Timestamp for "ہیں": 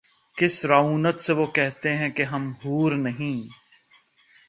1.97-2.09